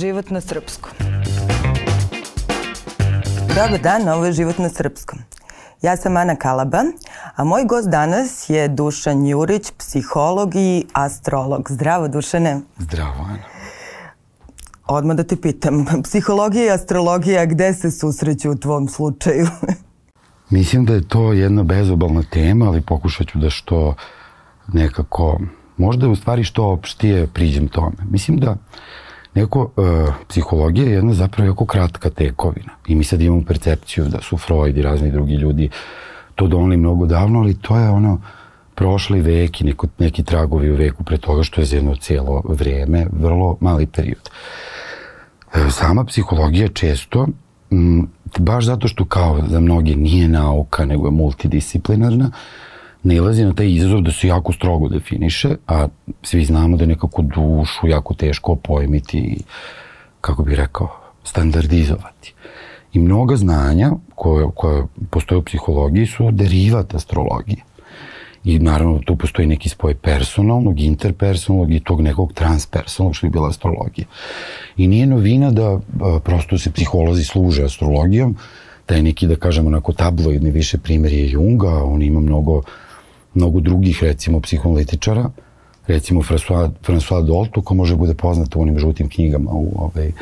[0.00, 0.92] Život na srpskom.
[3.48, 5.18] Dobar dan, ovo je Život na srpskom.
[5.82, 6.82] Ja sam Ana Kalaba,
[7.36, 11.68] a moj gost danas je Dušan Jurić, psiholog i astrolog.
[11.70, 12.60] Zdravo, Dušane.
[12.78, 13.44] Zdravo, Ana.
[14.86, 19.46] Odmah da te pitam, psihologija i astrologija, gde se susreću u tvom slučaju?
[20.56, 23.94] Mislim da je to jedna bezobalna tema, ali pokušat ću da što
[24.72, 25.40] nekako,
[25.76, 27.96] možda u stvari što opštije priđem tome.
[28.10, 28.56] Mislim da
[29.40, 34.20] Neko, uh, psihologija je jedna zapravo jako kratka tekovina i mi sad imamo percepciju da
[34.20, 35.70] su Freud i razni drugi ljudi
[36.34, 38.20] to donali mnogo davno, ali to je ono
[38.74, 42.42] prošli vek i neko, neki tragovi u veku pre toga što je za jedno cijelo
[42.48, 44.30] vreme, vrlo mali period.
[45.54, 47.26] E, sama psihologija često,
[47.70, 52.30] m, baš zato što kao za mnoge nije nauka, nego je multidisciplinarna,
[53.02, 55.88] nailazi na taj izazov da se jako strogo definiše, a
[56.22, 59.38] svi znamo da je nekako dušu jako teško pojmiti i,
[60.20, 60.88] kako bih rekao,
[61.24, 62.34] standardizovati.
[62.92, 67.62] I mnoga znanja koje, koje postoje u psihologiji su derivat astrologije.
[68.44, 73.48] I naravno tu postoji neki spoj personalnog, interpersonalnog i tog nekog transpersonalnog što je bila
[73.48, 74.06] astrologija.
[74.76, 75.80] I nije novina da a,
[76.24, 78.36] prosto se psiholozi služe astrologijom,
[78.86, 82.62] taj neki, da kažemo, onako tabloidni više primjer je Junga, on ima mnogo
[83.34, 85.30] mnogo drugih, recimo, psihoanalitičara,
[85.86, 90.12] recimo François, François Dolto, ko može bude poznat u onim žutim knjigama u ovaj,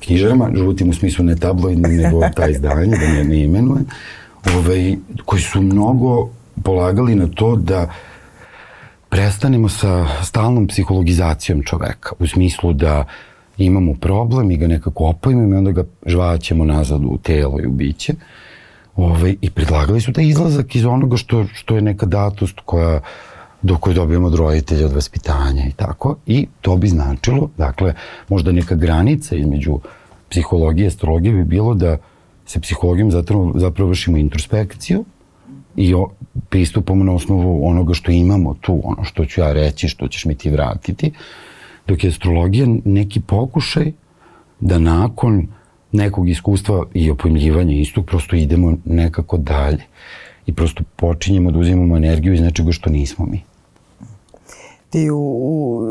[0.00, 3.82] knjižarama, žutim u smislu ne tabloidnim, nego ta izdanje, da ne, ne imenuje,
[4.56, 6.28] ovaj, koji su mnogo
[6.62, 7.90] polagali na to da
[9.08, 13.04] prestanemo sa stalnom psihologizacijom čoveka, u smislu da
[13.58, 17.70] imamo problem i ga nekako opojimo i onda ga žvaćemo nazad u telo i u
[17.70, 18.12] biće.
[18.12, 18.45] Uh,
[18.96, 23.00] Ovaj, I predlagali su taj izlazak iz onoga što, što je neka datost koja
[23.62, 26.16] do koje dobijemo od roditelja, od vaspitanja i tako.
[26.26, 27.94] I to bi značilo, dakle,
[28.28, 29.78] možda neka granica između
[30.30, 31.96] psihologije i astrologije bi bilo da
[32.46, 35.04] se psihologijom zapravo, zapravo vršimo introspekciju
[35.76, 36.08] i o,
[36.48, 40.34] pristupamo na osnovu onoga što imamo tu, ono što ću ja reći, što ćeš mi
[40.34, 41.12] ti vratiti,
[41.86, 43.92] dok je astrologija neki pokušaj
[44.60, 45.46] da nakon
[45.92, 49.82] nekog iskustva i opojmljivanja istog, prosto idemo nekako dalje.
[50.46, 53.42] I prosto počinjemo da uzimamo energiju iz nečega što nismo mi.
[54.90, 55.86] Ti u, u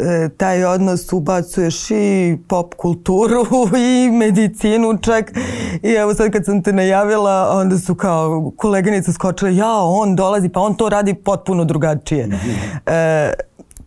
[0.00, 3.44] e, taj odnos ubacuješ i pop kulturu
[4.06, 5.32] i medicinu čak
[5.82, 10.48] i evo sad kad sam te najavila onda su kao koleginice skočile ja on dolazi
[10.48, 12.28] pa on to radi potpuno drugačije
[12.86, 13.32] e,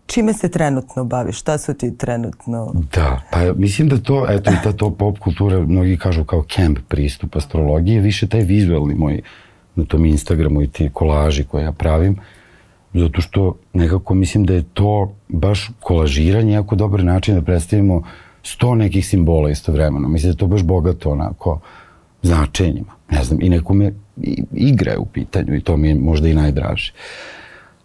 [0.07, 1.39] čime se trenutno baviš?
[1.39, 2.73] Šta su ti trenutno?
[2.93, 6.79] Da, pa mislim da to, eto i ta to pop kultura, mnogi kažu kao camp
[6.87, 9.21] pristup astrologije, više taj vizualni moj
[9.75, 12.17] na tom Instagramu i ti kolaži koje ja pravim,
[12.93, 18.03] zato što nekako mislim da je to baš kolažiranje jako dobar način da predstavimo
[18.43, 20.07] sto nekih simbola istovremeno.
[20.07, 21.59] Mislim da je to baš bogato onako
[22.21, 22.93] značenjima.
[23.11, 23.93] Ne znam, i nekome
[24.53, 26.93] igra je u pitanju i to mi je možda i najdraže.
[26.93, 27.36] Uh,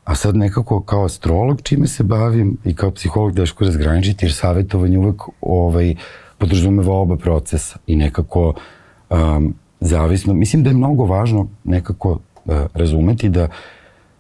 [0.04, 4.98] A sad nekako kao astrolog čime se bavim i kao psiholog teško razgraničiti jer savjetovanje
[4.98, 5.94] uvek ovaj,
[6.38, 8.54] podrazumeva oba procesa i nekako
[9.10, 10.34] um, zavisno.
[10.34, 13.48] Mislim da je mnogo važno nekako uh, razumeti da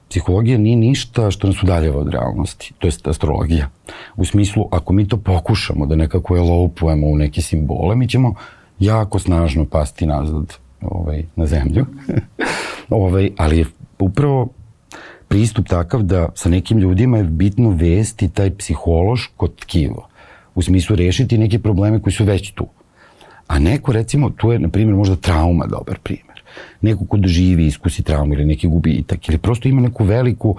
[0.08, 3.68] psihologija nije ništa što nas udaljava od realnosti, to je astrologija.
[4.16, 8.34] U smislu, ako mi to pokušamo da nekako elopujemo u neke simbole, mi ćemo
[8.78, 11.86] jako snažno pasti nazad ovaj, na zemlju.
[12.90, 13.66] ovaj, ali je
[13.98, 14.48] upravo
[15.32, 20.08] pristup takav da sa nekim ljudima je bitno vesti taj psihološko tkivo.
[20.54, 22.66] U smislu rešiti neke probleme koji su već tu.
[23.46, 26.42] A neko, recimo, tu je, na primjer, možda trauma dobar primjer.
[26.80, 30.56] Neko ko doživi, iskusi traumu ili neki gubitak ili prosto ima neku veliku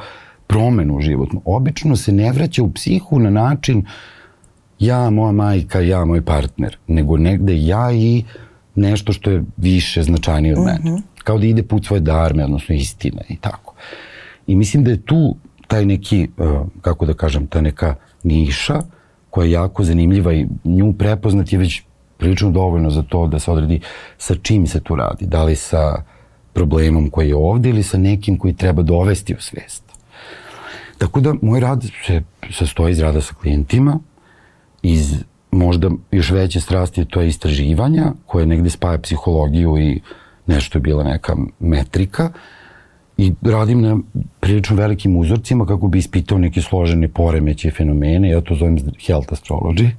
[0.47, 1.41] promenu životnu.
[1.45, 3.85] Obično se ne vraća u psihu na način
[4.79, 8.23] ja, moja majka, ja, moj partner, nego negde ja i
[8.75, 10.91] nešto što je više značajnije od mene.
[10.91, 11.01] Mm -hmm.
[11.23, 13.72] Kao da ide put svoje darme, odnosno istine i tako.
[14.47, 15.35] I mislim da je tu
[15.67, 16.27] taj neki, e,
[16.81, 18.81] kako da kažem, ta neka niša
[19.29, 21.81] koja je jako zanimljiva i nju prepoznat je već
[22.17, 23.79] prilično dovoljno za to da se odredi
[24.17, 25.25] sa čim se tu radi.
[25.25, 26.03] Da li sa
[26.53, 29.83] problemom koji je ovde ili sa nekim koji treba dovesti u svest.
[30.97, 33.99] Tako da moj rad se sastoji iz rada sa klijentima,
[34.81, 40.01] iz možda još veće strasti to je istraživanja koje negde spaja psihologiju i
[40.47, 42.31] nešto je bila neka metrika
[43.17, 43.97] i radim na
[44.39, 48.77] prilično velikim uzorcima kako bi ispitao neke složene poremeće fenomene, ja to zovem
[49.07, 49.89] health astrology.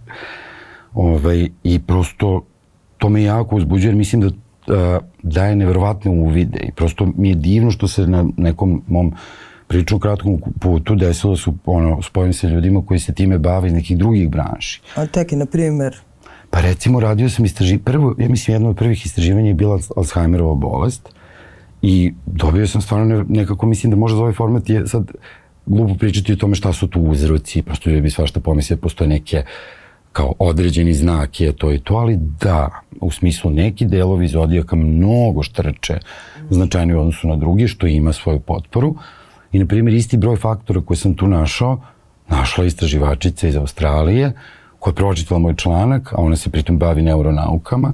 [0.95, 2.45] Ovaj, I prosto
[2.99, 4.31] to me jako uzbuđuje jer mislim da
[4.69, 9.13] a, daje neverovatne uvide i prosto mi je divno što se na nekom mom
[9.67, 13.99] prilično kratkom putu desilo su, ono, spojim se ljudima koji se time bave iz nekih
[13.99, 14.81] drugih branši.
[14.95, 15.97] A tek je, na primjer?
[16.51, 20.55] Pa recimo radio sam istraživanje, prvo, ja mislim jedno od prvih istraživanja je bila Alzheimerova
[20.55, 21.09] bolest
[21.87, 25.11] i dobio sam stvarno nekako, mislim da možda za ovaj format je sad
[25.67, 29.43] glupo pričati o tome šta su tu uzroci, prosto ljudi bi svašta pomislio, postoje neke
[30.13, 32.71] kao određeni znak je to i to, ali da,
[33.01, 35.99] u smislu neki delovi zodijaka mnogo štrče
[36.51, 38.95] značajno u odnosu na drugi, što ima svoju potporu.
[39.53, 41.81] I, na primjer, isti broj faktora koje sam tu našao,
[42.29, 44.33] našla istraživačica iz Australije,
[44.79, 47.93] koja je pročitala moj članak, a ona se pritom bavi neuronaukama.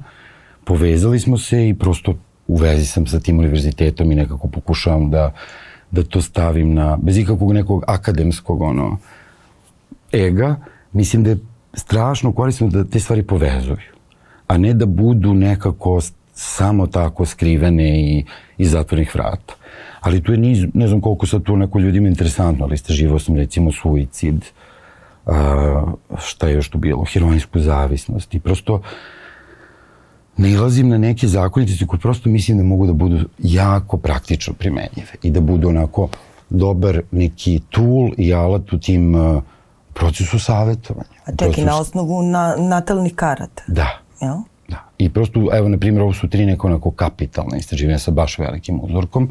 [0.65, 2.15] Povezali smo se i prosto
[2.51, 5.33] u vezi sam sa tim univerzitetom i nekako pokušavam da,
[5.91, 8.99] da to stavim na, bez ikakvog nekog akademskog ono,
[10.13, 10.57] ega,
[10.93, 11.39] mislim da je
[11.75, 13.95] strašno korisno da te stvari povezuju,
[14.47, 16.01] a ne da budu nekako
[16.35, 18.25] samo tako skrivene i
[18.59, 19.55] iz zatvornih vrata.
[20.01, 23.37] Ali tu je niz, ne znam koliko sad tu neko ljudima interesantno, ali istraživao sam
[23.37, 24.45] recimo suicid,
[25.27, 28.83] a, šta je još tu bilo, heroinsku zavisnost i prosto
[30.41, 35.31] nailazim na neke zakonitosti koje prosto mislim da mogu da budu jako praktično primenjive i
[35.31, 36.09] da budu onako
[36.51, 39.43] dobar neki tool i alat u tim uh,
[39.95, 41.21] procesu savjetovanja.
[41.25, 41.67] A čekaj, procesu...
[41.67, 43.63] na osnovu na, natalnih karata?
[43.69, 43.99] Da.
[44.21, 44.37] Jel?
[44.69, 44.85] Da.
[44.99, 48.81] I prosto, evo, na primjer, ovo su tri neko onako kapitalne istraživanja sa baš velikim
[48.83, 49.31] uzorkom.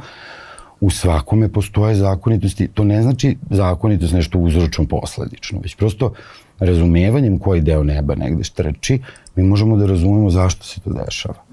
[0.82, 2.68] U svakome postoje zakonitosti.
[2.68, 6.14] To ne znači zakonitost nešto uzročno posledično, već prosto
[6.60, 9.00] razumevanjem koji deo neba negde štrči,
[9.36, 11.44] mi možemo da razumemo zašto se to dešava.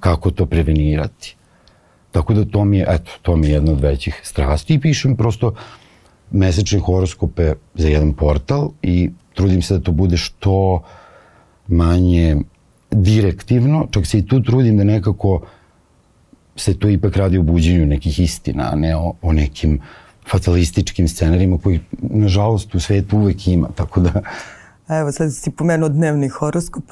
[0.00, 1.36] Kako to prevenirati.
[2.12, 5.16] Tako da to mi je, eto, to mi je jedna od većih strasti i pišem
[5.16, 5.54] prosto
[6.30, 10.82] mesečne horoskope za jedan portal i trudim se da to bude što
[11.68, 12.36] manje
[12.90, 15.40] direktivno, čak se i tu trudim da nekako
[16.56, 19.80] se to ipak radi o buđenju nekih istina, a ne o, o nekim
[20.30, 24.22] fatalističkim scenarima koji nažalost u svetu uvek ima, tako da...
[24.88, 26.84] Evo sad si pomenuo dnevni horoskop.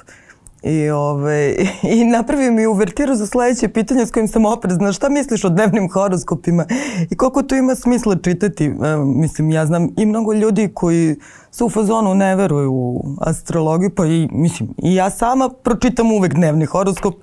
[0.63, 1.55] I, ove,
[1.97, 4.93] I napravio mi uvertiru za sledeće pitanje s kojim sam oprezna.
[4.93, 6.65] Šta misliš o dnevnim horoskopima
[7.11, 8.65] i koliko to ima smisla čitati?
[8.65, 11.17] E, mislim, ja znam i mnogo ljudi koji
[11.51, 16.35] su u fazonu ne veruju u astrologiju, pa i, mislim, i ja sama pročitam uvek
[16.35, 17.15] dnevni horoskop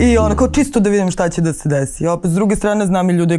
[0.00, 2.06] i onako čisto da vidim šta će da se desi.
[2.06, 3.38] Opet, s druge strane, znam i ljude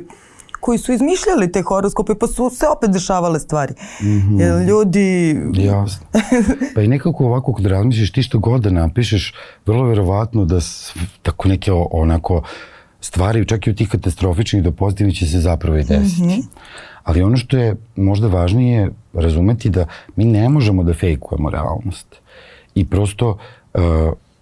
[0.64, 3.74] koji su izmišljali te horoskope, pa su se opet dešavale stvari.
[4.02, 4.68] Mm -hmm.
[4.68, 5.36] Ljudi...
[5.54, 6.08] Jasno.
[6.76, 9.34] Pa i nekako ovako kad razmišljaš ti što god da napišeš,
[9.66, 10.60] vrlo verovatno da
[11.22, 12.42] tako neke onako
[13.02, 16.24] stvari, čak i u tih katastrofičnih do pozitivnih će se zapravo i desiti.
[16.24, 16.44] Mm -hmm.
[17.04, 19.86] Ali ono što je možda važnije razumeti da
[20.16, 22.08] mi ne možemo da fejkujemo realnost.
[22.76, 23.38] I prosto
[23.74, 23.82] uh,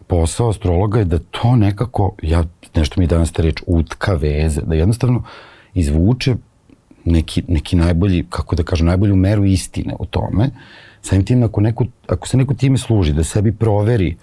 [0.07, 2.43] posao astrologa je da to nekako, ja,
[2.75, 5.25] nešto mi danas ta reč, utka veze, da jednostavno uh,
[5.73, 6.35] izvuče
[7.05, 10.49] neki, neki najbolji, kako da kažem, najbolju meru istine u tome.
[11.01, 14.15] Samim tim, ako, neko, ako se neko time služi, da sebi proveri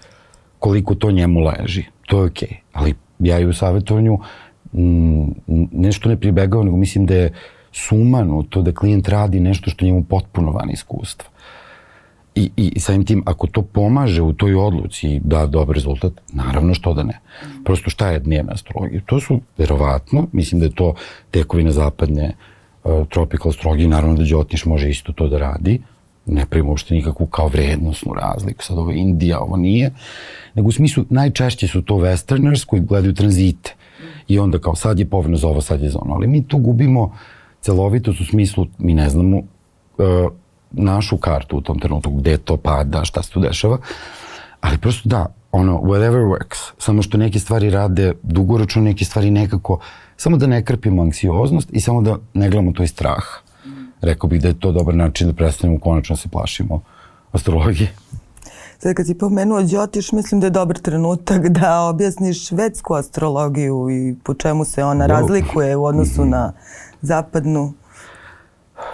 [0.59, 2.47] koliko to njemu leži, to je okej.
[2.47, 2.55] Okay.
[2.73, 4.19] Ali ja i u savjetovanju
[4.73, 5.33] m,
[5.71, 7.33] nešto ne pribegao, nego mislim da je
[7.71, 11.29] sumano to da klijent radi nešto što njemu potpuno van iskustva.
[12.35, 16.73] I, i, samim tim, ako to pomaže u toj odluci i da dobar rezultat, naravno
[16.73, 17.19] što da ne.
[17.65, 19.01] Prosto šta je dnevna astrologija?
[19.05, 20.93] To su, verovatno, mislim da je to
[21.31, 22.35] tekovina zapadne
[22.83, 25.81] uh, tropical astrologije, naravno da Đotniš može isto to da radi,
[26.25, 29.91] ne pravimo uopšte nikakvu kao vrednostnu razliku, sad ovo je Indija, ovo nije,
[30.55, 33.75] nego u smislu najčešće su to westerners koji gledaju tranzite.
[34.27, 36.57] I onda kao sad je povrno za ovo, sad je za ono, ali mi tu
[36.57, 37.17] gubimo
[37.61, 39.45] celovitost u smislu, mi ne znamo uh,
[40.71, 43.77] našu kartu u tom trenutku, gde to pada, šta se tu dešava.
[44.61, 46.71] Ali prosto da, ono, whatever works.
[46.77, 49.79] Samo što neke stvari rade dugoročno, neke stvari nekako,
[50.17, 53.39] samo da ne krpimo anksioznost i samo da ne gledamo to iz straha.
[54.01, 56.81] Rekao bih da je to dobar način da prestanemo konačno da se plašimo
[57.31, 57.93] astrologije.
[58.77, 64.15] Sad kad si pomenuo Đotiš, mislim da je dobar trenutak da objasniš švedsku astrologiju i
[64.23, 66.53] po čemu se ona razlikuje u odnosu na
[67.01, 67.73] zapadnu.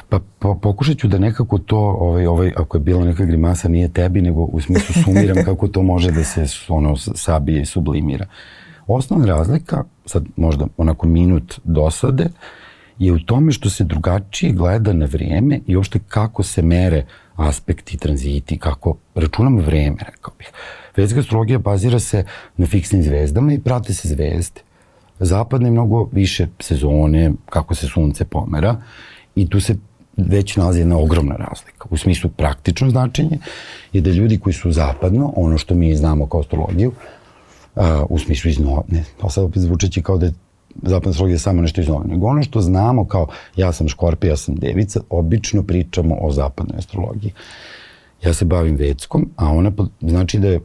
[0.10, 3.94] Pa po, pokušat ću da nekako to, ovaj, ovaj, ako je bila neka grimasa, nije
[3.94, 8.26] tebi, nego u smislu sumiram kako to može da se ono, sabije i sublimira.
[8.88, 12.30] Osnovna razlika, sad možda onako minut dosade,
[13.00, 17.98] je u tome što se drugačije gleda na vreme i uopšte kako se mere aspekti,
[17.98, 20.52] tranziti, kako računamo vreme, rekao bih.
[20.96, 22.26] Vedska astrologija bazira se
[22.58, 24.62] na fiksnim zvezdama i prate se zvezde.
[25.20, 28.82] Zapadne mnogo više sezone, kako se sunce pomera
[29.36, 29.76] I tu se
[30.18, 31.88] već nalazi jedna ogromna razlika.
[31.90, 33.40] U smislu praktično značenje
[33.94, 36.92] je da ljudi koji su zapadno, ono što mi znamo kao astrologiju,
[37.76, 40.34] a, u smislu iz nove, ne, to sad opet zvučeći kao da je
[40.84, 44.38] zapadna astrologija samo nešto iz nove, nego ono što znamo kao ja sam škorpija, ja
[44.38, 47.34] sam devica, obično pričamo o zapadnoj astrologiji.
[48.24, 50.60] Ja se bavim veckom, a ona znači da, je,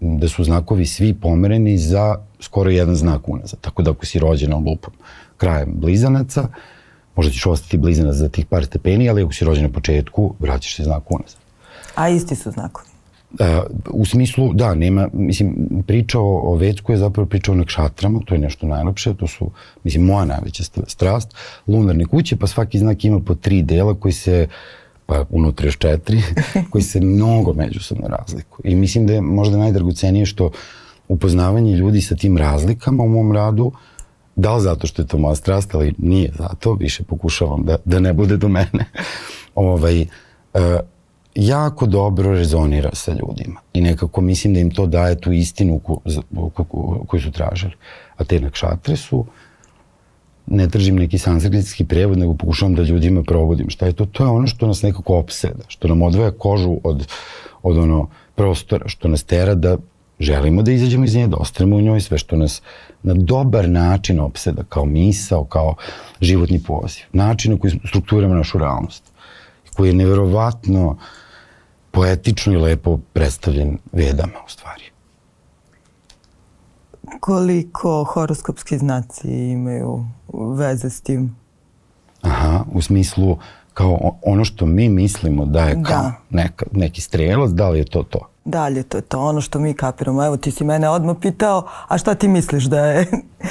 [0.00, 3.60] da su znakovi svi pomereni za skoro jedan znak unazad.
[3.60, 4.94] Tako da ako si rođena lupom
[5.36, 6.48] krajem blizanaca,
[7.16, 10.76] možda ćeš ostati blizanac za tih par stepeni, ali ako si rođen na početku, vraćaš
[10.76, 11.40] se znak unazad.
[11.94, 12.90] A isti su znakovi?
[13.30, 13.46] Uh,
[13.90, 18.34] u smislu, da, nema, mislim, priča o, o vecku je zapravo priča o nekšatrama, to
[18.34, 19.50] je nešto najlepše, to su,
[19.84, 21.34] mislim, moja najveća strast,
[21.66, 24.48] lunarne kuće, pa svaki znak ima po tri dela koji se,
[25.06, 26.22] pa unutra još četiri,
[26.70, 28.72] koji se mnogo međusobno razlikuju.
[28.72, 30.50] I mislim da je možda najdragocenije što
[31.08, 33.72] upoznavanje ljudi sa tim razlikama u mom radu,
[34.36, 38.00] da li zato što je to moja strast, ali nije zato, više pokušavam da, da
[38.00, 38.84] ne bude do mene,
[39.54, 40.60] ovaj, uh,
[41.34, 45.98] jako dobro rezonira sa ljudima i nekako mislim da im to daje tu istinu ko,
[46.54, 47.72] ko, ko, koju su tražili.
[48.16, 49.26] A te nakšatre su,
[50.46, 53.70] ne tražim neki sanskritski prevod, nego pokušavam da ljudima provodim.
[53.70, 54.06] Šta je to?
[54.06, 57.06] To je ono što nas nekako opseda, što nam odvaja kožu od,
[57.62, 59.76] od ono prostora, što nas tera da
[60.20, 62.62] želimo da izađemo iz nje, da ostanemo u njoj, sve što nas
[63.02, 65.74] na dobar način opseda, kao misao, kao
[66.20, 67.02] životni poziv.
[67.12, 69.02] Način na koji strukturiramo našu realnost,
[69.76, 70.96] koji je neverovatno
[71.90, 74.84] poetično i lepo predstavljen vedama, u stvari.
[77.20, 80.04] Koliko horoskopski znaci imaju
[80.56, 81.36] veze s tim?
[82.22, 83.38] Aha, u smislu
[83.74, 86.12] kao ono što mi mislimo da je kao da.
[86.30, 88.29] Neka, neki strelac, da li je to to?
[88.50, 90.24] Da li je to to, ono što mi kapiramo.
[90.26, 93.06] Evo ti si mene odmah pitao, a šta ti misliš da je,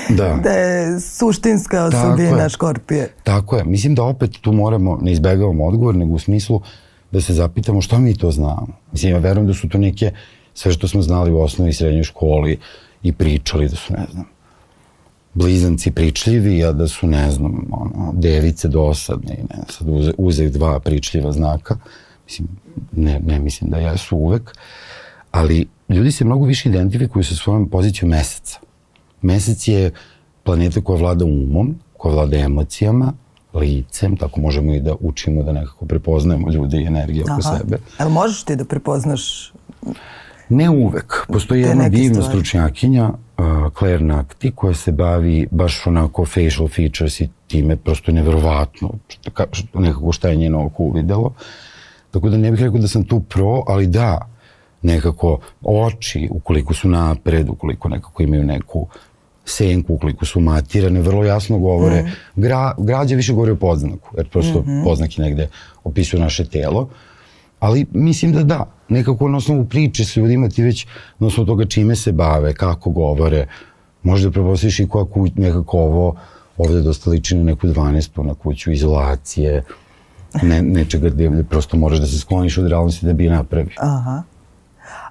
[0.10, 0.36] da.
[0.44, 3.14] da je suštinska osobina škorpije?
[3.24, 3.64] Tako je.
[3.64, 6.62] Mislim da opet tu moramo, ne izbegavamo odgovor, nego u smislu
[7.12, 8.68] da se zapitamo šta mi to znamo.
[8.92, 10.12] Mislim, ja verujem da su to neke,
[10.54, 12.60] sve što smo znali u osnovi i srednjoj školi
[13.04, 14.26] i pričali da su, ne znam,
[15.34, 20.50] blizanci pričljivi, a da su, ne znam, ono, device dosadne i ne, sad uze, uze
[20.50, 21.78] dva pričljiva znaka.
[22.30, 22.48] Mislim,
[22.92, 24.52] ne, ne mislim da jesu uvek,
[25.32, 28.60] ali ljudi se mnogo više identifikuju sa svojom pozicijom meseca.
[29.22, 29.92] Mesec je
[30.44, 33.14] planeta koja vlada umom, koja vlada emocijama,
[33.54, 37.78] licem, tako možemo i da učimo da nekako prepoznajemo ljude i energije oko sebe.
[37.98, 39.54] Ali možeš ti da prepoznaš
[40.50, 41.26] Ne uvek.
[41.28, 42.28] Postoji jedna divna stvari.
[42.28, 43.46] stručnjakinja, uh,
[43.78, 49.46] Claire Nakti, koja se bavi baš onako facial features i time prosto je neverovatno šta,
[49.74, 51.34] nekako šta je njeno oko uvidelo.
[52.12, 54.30] Tako da ne bih rekao da sam tu pro, ali da,
[54.82, 58.88] nekako oči, ukoliko su napred, ukoliko nekako imaju neku
[59.46, 62.04] senku, ukoliko su matirane, vrlo jasno govore.
[62.04, 62.42] Mm.
[62.42, 64.84] Gra, građe više govore o podznaku, jer prosto mm -hmm.
[64.84, 65.50] poznaki negde
[65.84, 66.90] opisuju naše telo.
[67.60, 70.88] Ali mislim da da, nekako na osnovu priče su ljudima ti već
[71.20, 73.48] na osnovu toga čime se bave, kako govore,
[74.04, 76.16] možda prepostaviš i koja kuć, nekako ovo,
[76.58, 79.64] ovde dosta liči na neku 12 na kuću izolacije,
[80.42, 83.76] ne, nečega gde prosto moraš da se skloniš od realnosti da bi napravio.
[83.78, 84.24] Aha.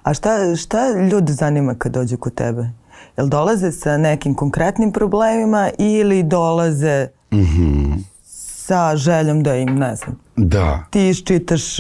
[0.03, 0.79] A šta, šta
[1.11, 2.71] ljudi zanima kad dođu kod tebe?
[3.17, 7.99] Jel dolaze sa nekim konkretnim problemima ili dolaze mm -hmm.
[8.23, 10.85] sa željom da im, ne znam, da.
[10.91, 11.77] ti iščitaš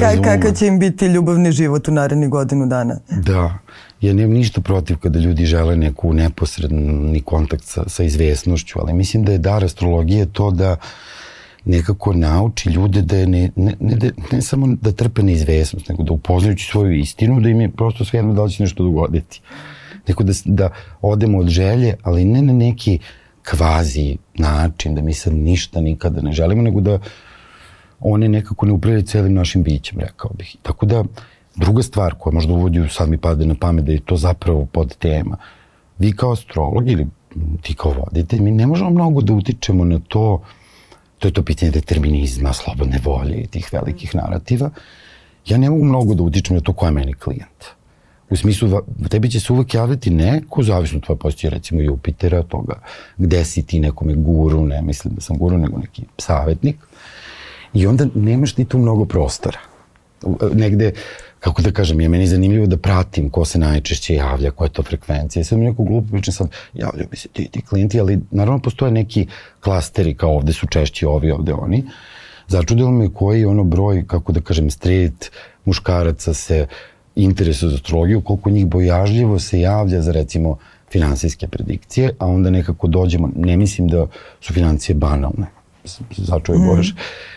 [0.00, 2.98] ka, kakav će im biti ljubavni život u narednih godinu dana?
[3.10, 3.58] Da.
[4.00, 9.24] Ja nemam ništa protiv kada ljudi žele neku neposredni kontakt sa, sa izvesnošću, ali mislim
[9.24, 10.76] da je dar astrologije to da
[11.66, 16.02] nekako nauči ljude da je ne, ne, ne, ne, ne samo da trpe neizvesnost, nego
[16.02, 19.40] da upoznajući svoju istinu, da im je prosto sve jedno da li će nešto dogoditi.
[20.08, 20.70] Neko da, da
[21.02, 22.98] odemo od želje, ali ne na neki
[23.50, 26.98] kvazi način, da mi sad ništa nikada ne želimo, nego da
[28.00, 30.56] one nekako ne upravljaju celim našim bićem, rekao bih.
[30.62, 31.04] Tako da,
[31.56, 34.96] druga stvar koja možda uvodi, sad mi pade na pamet da je to zapravo pod
[34.96, 35.36] tema.
[35.98, 37.06] Vi kao astrolog ili
[37.62, 40.42] ti kao voditelj, mi ne možemo mnogo da utičemo na to,
[41.18, 44.70] to je to pitanje determinizma, slobodne volje i tih velikih narativa.
[45.46, 47.64] Ja ne mogu mnogo da utičem na to ko je meni klijent.
[48.30, 48.80] U smislu,
[49.10, 52.80] tebi će se uvek javiti neko, zavisno tvoje pozicije, recimo Jupitera, toga
[53.16, 56.76] gde si ti nekome guru, ne mislim da sam guru, nego neki savjetnik.
[57.74, 59.58] I onda nemaš ti tu mnogo prostora.
[60.54, 60.92] Negde,
[61.40, 64.82] kako da kažem, je meni zanimljivo da pratim ko se najčešće javlja, koja je to
[64.82, 65.44] frekvencija.
[65.44, 68.92] Sad mi neko glupo pričam sad, javljaju bi se ti, ti klijenti, ali naravno postoje
[68.92, 69.26] neki
[69.60, 71.84] klasteri, kao ovde su češći ovi, ovde oni.
[72.48, 75.30] Začudilo me koji je ono broj, kako da kažem, street
[75.64, 76.66] muškaraca se
[77.16, 80.58] interesu za astrologiju, koliko njih bojažljivo se javlja za recimo
[80.92, 84.06] finansijske predikcije, a onda nekako dođemo, ne mislim da
[84.40, 85.46] su financije banalne,
[86.16, 86.66] začuje mm.
[86.66, 86.94] Boraš,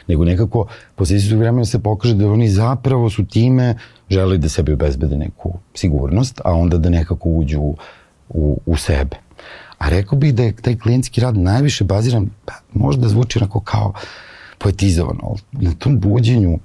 [0.07, 3.75] nego nekako posle istog vremena se pokaže da oni zapravo su time
[4.09, 7.77] želi da sebi obezbede neku sigurnost, a onda da nekako uđu u,
[8.29, 9.17] u, u sebe.
[9.77, 13.93] A rekao bih da je taj klijentski rad najviše baziran, pa možda zvuči onako kao
[14.57, 16.59] poetizovano, na tom buđenju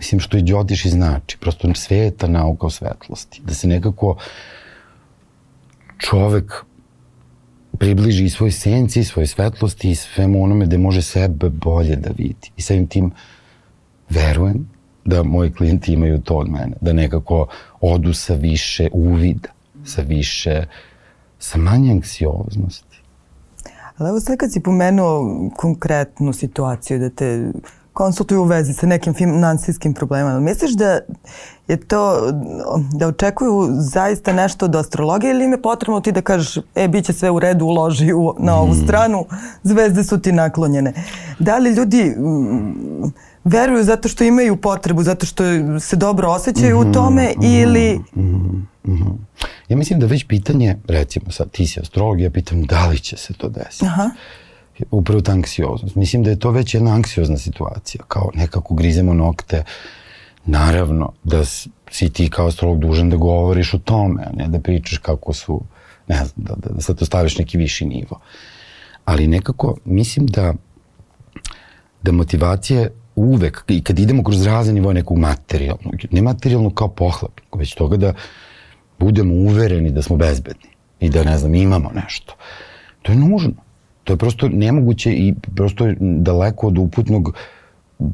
[0.00, 4.16] mislim što i Đotiš i znači, prosto sveta nauka o svetlosti, da se nekako
[5.98, 6.64] čovek
[7.80, 12.50] približi i svoj senci, svoj svetlosti i svemu onome da može sebe bolje da vidi.
[12.56, 13.10] I samim tim
[14.10, 14.68] verujem
[15.04, 17.46] da moji klijenti imaju to od mene, da nekako
[17.80, 19.48] odu sa više uvida,
[19.84, 20.66] sa više,
[21.38, 23.00] sa manje anksioznosti.
[23.96, 27.52] Ali evo sad kad si pomenuo konkretnu situaciju da te
[28.00, 30.40] konsultuju u vezi sa nekim finansijskim problemama.
[30.40, 31.00] Misliš da
[31.68, 32.32] je to,
[32.92, 37.04] da očekuju zaista nešto od astrologije ili im je potrebno ti da kažeš, e, bit
[37.04, 38.80] će sve u redu, uloži u, na ovu mm.
[38.84, 39.24] stranu,
[39.62, 40.92] zvezde su ti naklonjene.
[41.38, 43.12] Da li ljudi mm,
[43.44, 45.44] veruju zato što imaju potrebu, zato što
[45.80, 47.98] se dobro osjećaju mm -hmm, u tome mm -hmm, ili...
[47.98, 49.16] Mm -hmm, mm -hmm.
[49.68, 53.16] Ja mislim da već pitanje, recimo sad ti si astrolog, ja pitam da li će
[53.16, 53.86] se to desiti.
[53.86, 54.10] Aha
[54.90, 55.96] upravo ta anksioznost.
[55.96, 59.64] Mislim da je to već jedna anksiozna situacija, kao nekako grizemo nokte,
[60.46, 61.44] naravno da
[61.90, 65.60] si ti kao astrolog dužan da govoriš o tome, a ne da pričaš kako su,
[66.08, 68.20] ne znam, da, da, da sad to staviš neki viši nivo.
[69.04, 70.54] Ali nekako mislim da
[72.02, 77.40] da motivacije uvek, i kad idemo kroz razne nivoje nekog materijalnog, ne materijalnog kao pohlep,
[77.56, 78.14] već toga da
[78.98, 80.70] budemo uvereni da smo bezbedni
[81.00, 82.34] i da, ne znam, imamo nešto.
[83.02, 83.69] To je nužno.
[84.10, 87.36] To je prosto nemoguće i prosto je daleko od uputnog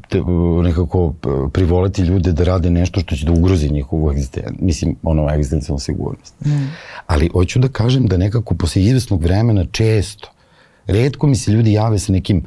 [0.09, 0.21] te,
[0.63, 1.13] nekako
[1.53, 6.45] privoliti ljude da rade nešto što će da ugrozi njihovu egzistenciju, mislim, ono, egzistencijalnu sigurnost.
[6.45, 6.69] Mm.
[7.07, 10.29] Ali hoću da kažem da nekako posle izvesnog vremena često,
[10.87, 12.43] redko mi se ljudi jave sa nekim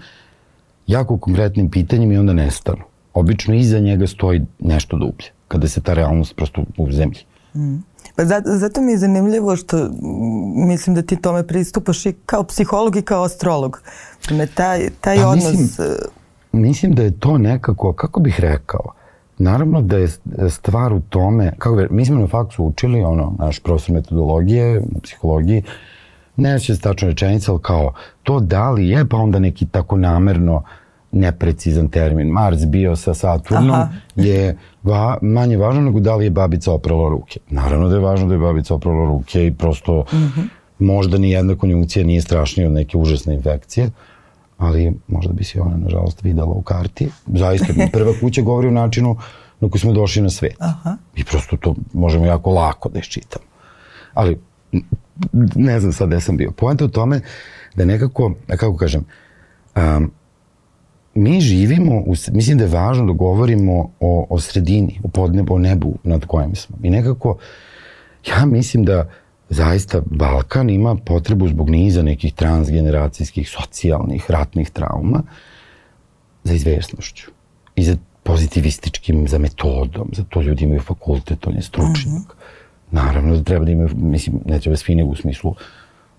[0.86, 2.82] jako konkretnim pitanjima i onda nestanu.
[3.14, 7.20] Obično iza njega stoji nešto dublje, kada se ta realnost prosto u zemlji.
[7.54, 7.82] Mm.
[8.16, 9.90] Pa zato, zato mi je zanimljivo što
[10.54, 13.82] mislim da ti tome pristupaš i kao psiholog i kao astrolog.
[14.30, 15.52] Me taj, taj pa, odnos...
[15.52, 15.94] Mislim, e,
[16.52, 18.92] mislim da je to nekako, kako bih rekao,
[19.42, 20.08] Naravno da je
[20.48, 25.62] stvar u tome, kako bi, mi smo na faksu učili, ono, naš profesor metodologije, psihologiji,
[26.36, 30.62] neće se tačno rečenica, ali kao, to da li je, pa onda neki tako namerno
[31.12, 32.28] neprecizan termin.
[32.28, 33.88] Mars bio sa Saturnom Aha.
[34.16, 37.40] je va, manje važno nego da li je babica oprala ruke.
[37.50, 40.48] Naravno da je važno da je babica oprala ruke i prosto mm -hmm.
[40.78, 43.90] možda ni jedna konjunkcija nije strašnija od neke užasne infekcije,
[44.58, 47.08] ali možda bi se ona nažalost videla u karti.
[47.26, 49.16] Zaista, prva kuća govori o načinu
[49.60, 50.56] na koji smo došli na svet.
[50.58, 50.96] Aha.
[51.16, 53.44] I prosto to možemo jako lako da iščitamo.
[54.14, 54.38] Ali
[55.54, 56.50] ne znam sad gde sam bio.
[56.50, 57.20] Poenta u tome
[57.74, 59.04] da nekako, kako kažem,
[59.76, 60.10] um,
[61.14, 65.58] mi živimo, u, mislim da je važno da govorimo o, o sredini, o podnebu, o
[65.58, 66.76] nebu nad kojim smo.
[66.82, 67.38] I nekako,
[68.28, 69.10] ja mislim da
[69.48, 75.22] zaista Balkan ima potrebu zbog niza nekih transgeneracijskih, socijalnih, ratnih trauma
[76.44, 77.30] za izvesnošću
[77.76, 82.06] i za pozitivističkim, za metodom, za to ljudi imaju fakultet, on je stručnjak.
[82.06, 82.16] Mhm.
[82.16, 82.34] -huh.
[82.90, 85.54] Naravno da treba da imaju, mislim, ne treba svi nego u smislu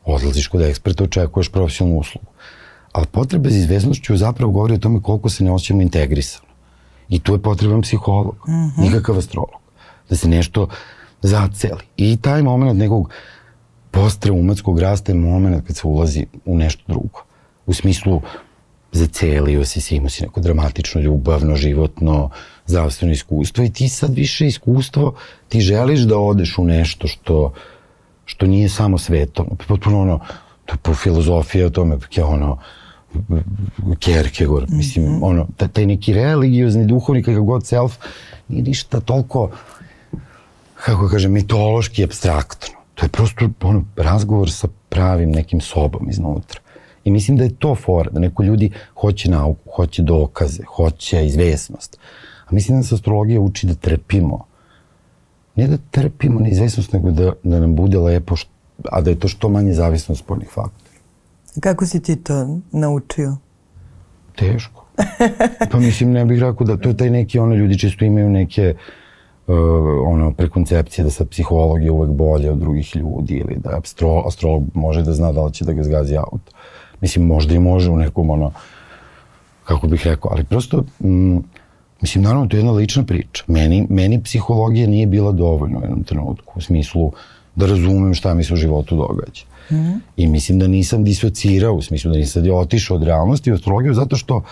[0.05, 2.31] odlaziš kod eksperta, očekuješ profesionalnu uslugu
[2.91, 6.47] ali potreba za izveznošću zapravo govori o tome koliko se ne osjećamo integrisano.
[7.09, 8.81] I tu je potreban psiholog, mm -hmm.
[8.81, 9.61] nikakav astrolog,
[10.09, 10.67] da se nešto
[11.21, 11.81] zaceli.
[11.97, 13.09] I taj moment nekog
[13.91, 17.23] postraumatskog rasta je moment kad se ulazi u nešto drugo.
[17.65, 18.21] U smislu
[18.91, 22.29] zacelio si se, imao si neko dramatično, ljubavno, životno,
[22.65, 25.13] zdravstveno iskustvo i ti sad više iskustvo,
[25.49, 27.53] ti želiš da odeš u nešto što,
[28.25, 29.55] što nije samo svetovno.
[29.67, 30.19] Potpuno ono,
[30.65, 32.57] to je po filozofiji o tome, je ono,
[33.99, 35.19] Kierkegaard, mislim, mm -hmm.
[35.21, 37.97] ono, taj neki religiozni, duhovni, kakav god self,
[38.47, 39.49] nije ništa toliko,
[40.85, 42.75] kako kažem, mitološki, abstraktno.
[42.95, 46.59] To je prosto ono, razgovor sa pravim nekim sobom iznutra.
[47.03, 51.97] I mislim da je to fora, da neko ljudi hoće nauku, hoće dokaze, hoće izvesnost.
[52.47, 54.45] A mislim da se astrologija uči da trpimo.
[55.55, 58.35] Ne da trpimo neizvesnost, nego da, da nam bude lepo,
[58.91, 60.80] a da je to što manje zavisno od spoljnih faktora.
[61.59, 63.37] Kako si ti to naučio?
[64.35, 64.85] Teško.
[65.71, 68.75] Pa mislim, ne bih rekao da to je taj neki, ono, ljudi često imaju neke
[69.47, 69.55] uh,
[70.05, 74.63] ono, prekoncepcije da sad psiholog je uvek bolje od drugih ljudi ili da astro, astrolog
[74.73, 76.51] može da zna da li će da ga zgazi auto.
[77.01, 78.51] Mislim, možda i može u nekom, ono,
[79.63, 81.37] kako bih rekao, ali prosto, mm,
[82.01, 83.43] mislim, naravno, to je jedna lična priča.
[83.47, 87.11] Meni, meni psihologija nije bila dovoljna u jednom trenutku, u smislu
[87.55, 89.43] da razumem šta mi se u životu događa.
[89.71, 89.99] -hmm.
[90.17, 94.15] I mislim da nisam disocirao, u smislu da nisam otišao od realnosti u astrologiju, zato
[94.15, 94.43] što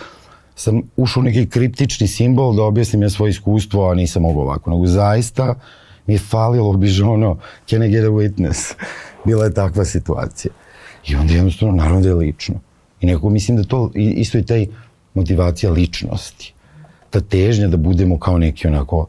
[0.54, 4.70] sam ušao neki kriptični simbol da objasnim ja svoje iskustvo, a nisam mogao ovako.
[4.70, 5.54] Nego zaista
[6.06, 8.74] mi je falilo bi ono, can I get a witness?
[9.26, 10.52] Bila je takva situacija.
[11.08, 12.54] I onda jednostavno, naravno da je lično.
[13.00, 14.66] I nekako mislim da to isto i taj
[15.14, 16.54] motivacija ličnosti.
[17.10, 19.06] ta težnja da budemo kao neki onako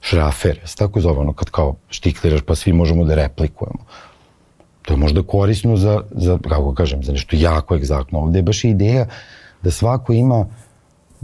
[0.00, 3.84] šrafer, se tako zove ono kad kao štikliraš pa svi možemo da replikujemo.
[4.82, 8.18] To je možda korisno za, za kako kažem, za nešto jako egzaktno.
[8.18, 9.06] Ovde je baš ideja
[9.62, 10.46] da svako ima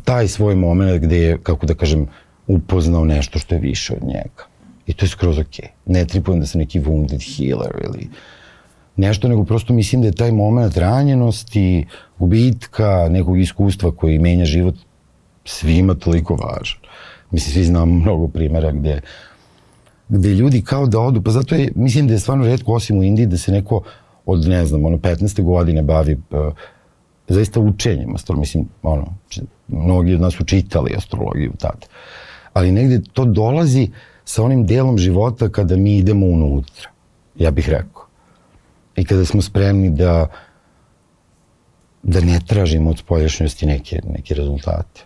[0.05, 2.07] taj svoj moment gde je, kako da kažem,
[2.47, 4.47] upoznao nešto što je više od njega.
[4.87, 5.67] I to je skroz okej.
[5.67, 5.71] Okay.
[5.87, 8.09] Ne tripujem da sam neki wounded healer ili
[8.97, 11.87] nešto, nego prosto mislim da je taj moment ranjenosti,
[12.19, 14.75] gubitka, nekog iskustva koji menja život
[15.45, 16.81] svima toliko važan.
[17.33, 19.01] Mislim, svi znamo mnogo primjera gde,
[20.09, 23.03] gde ljudi kao da odu, pa zato je, mislim da je stvarno redko, osim u
[23.03, 23.83] Indiji, da se neko
[24.27, 25.42] od, ne znam, ono, 15.
[25.42, 26.53] godine bavi uh,
[27.29, 28.40] zaista učenjem astrologije.
[28.40, 29.14] Mislim, ono,
[29.68, 31.87] mnogi od nas su čitali astrologiju tad.
[32.53, 33.88] Ali negde to dolazi
[34.25, 36.90] sa onim delom života kada mi idemo unutra,
[37.38, 38.03] ja bih rekao.
[38.97, 40.29] I kada smo spremni da
[42.03, 45.01] da ne tražimo od spoljašnjosti neke, neke rezultate.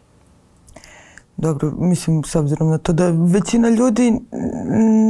[1.37, 4.21] Dobro, mislim, s obzirom na to da većina ljudi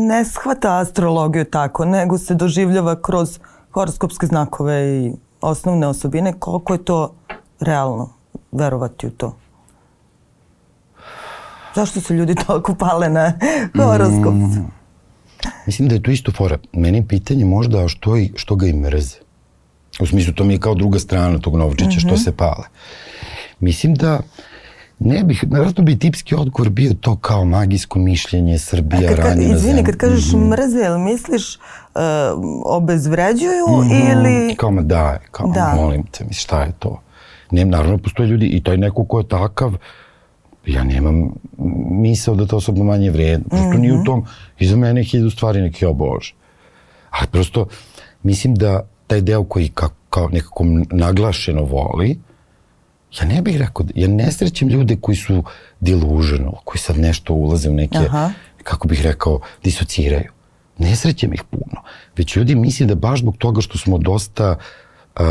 [0.09, 3.39] ne shvata astrologiju tako, nego se doživljava kroz
[3.71, 7.15] horoskopske znakove i osnovne osobine, koliko je to
[7.61, 8.11] realno
[8.53, 9.37] verovati u to?
[11.75, 13.33] Zašto su ljudi toliko pale na
[13.75, 14.35] horoskop?
[14.35, 14.67] Mm,
[15.67, 16.59] mislim da je to isto fora.
[16.73, 19.17] Meni pitanje možda što, što ga i mrze.
[20.01, 22.01] U smislu, to mi je kao druga strana tog novčića, mm -hmm.
[22.01, 22.23] što mhm.
[22.23, 22.65] se pale.
[23.61, 24.21] Mislim da
[24.98, 29.56] ne bih, naravno bi tipski odgovor bio to kao magijsko mišljenje Srbija kad, rani na
[29.56, 30.48] Izvini, kad kažeš mm -hmm.
[30.50, 32.00] mrze, jel misliš uh,
[32.64, 34.12] obezvređuju mm -hmm.
[34.12, 34.56] ili...
[34.56, 35.72] Kao ma daj, kao da.
[35.76, 37.00] molim te, misli, šta je to?
[37.50, 39.76] Ne, naravno postoje ljudi i taj neko ko je takav,
[40.66, 41.30] ja nemam
[41.90, 43.48] misao da to osobno manje vredno.
[43.48, 43.80] Prosto mm -hmm.
[43.80, 44.04] nije u mhm.
[44.04, 44.24] tom,
[44.59, 46.35] iza mene hiljadu stvari neki, o Bože.
[47.11, 47.66] Ali prosto,
[48.22, 52.18] mislim da taj deo koji kao, kao nekako naglašeno voli,
[53.21, 55.45] ja ne bih rekao, ja ne srećem ljude koji su
[55.81, 58.31] delusional, koji sad nešto ulaze u neke, Aha.
[58.62, 60.33] kako bih rekao, disociraju.
[60.79, 61.83] Ne srećem ih puno.
[62.16, 64.57] Već ljudi misle da baš zbog toga što smo dosta
[65.16, 65.23] uh,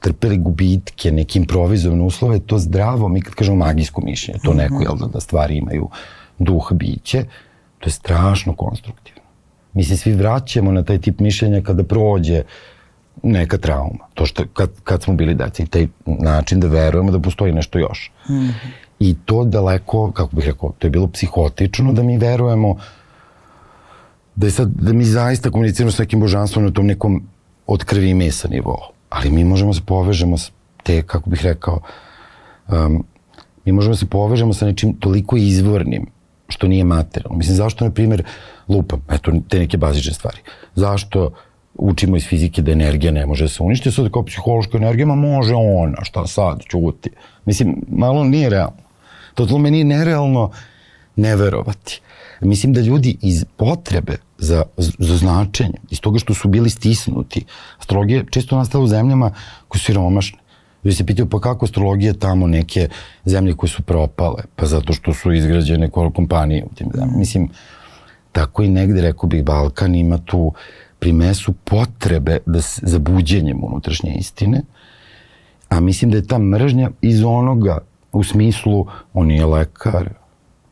[0.00, 4.82] trpeli gubitke, neke improvizovane uslove, to zdravo, mi kad kažemo magijsko mišljenje, to neko, mhm.
[4.82, 5.88] jel da, da stvari imaju
[6.38, 7.24] duh biće,
[7.78, 9.20] to je strašno konstruktivno.
[9.72, 12.42] Mi se svi vraćamo na taj tip mišljenja kada prođe
[13.22, 14.06] neka trauma.
[14.14, 17.78] To što kad, kad smo bili deca i taj način da verujemo da postoji nešto
[17.78, 18.12] još.
[18.28, 18.52] Mm -hmm.
[18.98, 22.76] I to daleko, kako bih rekao, to je bilo psihotično da mi verujemo
[24.34, 27.22] da je sad, da mi zaista komuniciramo s nekim božanstvom na tom nekom
[27.66, 28.80] od krvi i mesa nivou.
[29.08, 30.50] Ali mi možemo se povežemo s
[30.82, 31.80] te, kako bih rekao,
[32.68, 33.04] um,
[33.64, 36.06] mi možemo se povežemo sa nečim toliko izvornim
[36.48, 37.36] što nije materijalno.
[37.36, 38.24] Mislim, zašto, na primjer,
[38.68, 40.38] lupam, eto, te neke bazične stvari.
[40.74, 41.30] Zašto
[41.80, 45.14] učimo iz fizike da energija ne može da se uništi, sad kao psihološka energija, ma
[45.14, 47.10] može ona, šta sad, čuti.
[47.44, 48.82] Mislim, malo nije realno.
[49.34, 50.50] Totalno meni je nerealno
[51.16, 52.00] ne verovati.
[52.40, 57.44] Mislim da ljudi iz potrebe za, za značenje, iz toga što su bili stisnuti,
[57.78, 59.32] astrologija često nastala u zemljama
[59.68, 60.38] koje su siromašne.
[60.84, 62.88] Ljudi se pitaju pa kako astrologija tamo neke
[63.24, 67.18] zemlje koje su propale, pa zato što su izgrađene kompanije u tim zemljama.
[67.18, 67.48] Mislim,
[68.32, 70.52] tako i negde, rekao bih, Balkan ima tu
[71.00, 74.62] primesu potrebe da se, za buđenjem unutrašnje istine,
[75.68, 77.78] a mislim da je ta mržnja iz onoga
[78.12, 80.08] u smislu on nije lekar,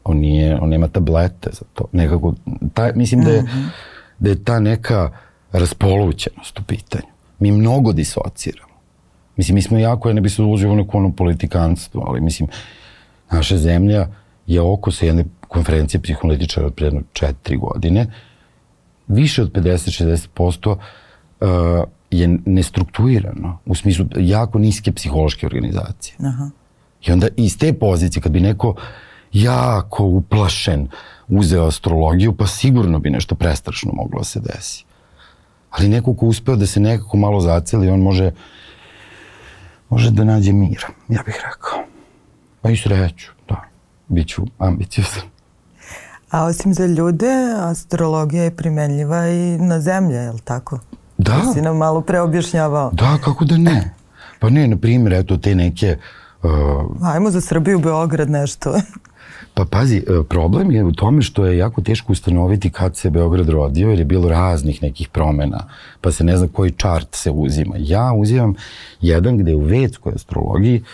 [0.04, 1.84] on, nije, on nema tablete za to.
[1.92, 2.34] Nekako,
[2.74, 3.68] ta, mislim da je, -hmm.
[4.18, 5.10] da je ta neka
[5.52, 7.08] raspolućenost u pitanju.
[7.38, 8.74] Mi mnogo disociramo.
[9.36, 12.48] Mislim, mi smo jako, ja ne bi se ulazio u neko ono politikanstvo, ali mislim,
[13.30, 14.06] naša zemlja
[14.46, 18.06] je oko sa jedne konferencije psiholitičara od predno četiri godine,
[19.08, 21.48] više od 50-60% uh,
[22.10, 26.16] je nestrukturirano, u smislu jako niske psihološke organizacije.
[26.18, 26.50] Aha.
[27.06, 28.74] I onda iz te pozicije, kad bi neko
[29.32, 30.88] jako uplašen
[31.28, 34.84] uzeo astrologiju, pa sigurno bi nešto prestrašno moglo da se desi.
[35.70, 38.32] Ali neko ko uspeo da se nekako malo zaceli, on može
[39.88, 41.84] može da nađe mir, ja bih rekao.
[42.62, 43.64] Pa i sreću, da.
[44.08, 45.37] Biću ambiciozan.
[46.30, 50.78] A osim za ljude, astrologija je primenljiva i na zemlje, je li tako?
[51.18, 51.32] Da.
[51.32, 52.90] To si nam malo preobjašnjavao.
[52.92, 53.94] Da, kako da ne?
[54.38, 55.96] Pa ne, na primjer, eto te neke...
[56.42, 56.50] Uh,
[57.02, 58.74] Ajmo za Srbiju, Beograd, nešto.
[59.54, 63.48] Pa pazi, e, problem je u tome što je jako teško ustanoviti kad se Beograd
[63.48, 65.64] rodio, jer je bilo raznih nekih promena,
[66.00, 67.74] pa se ne zna koji čart se uzima.
[67.78, 68.54] Ja uzimam
[69.00, 70.84] jedan gde u vedskoj astrologiji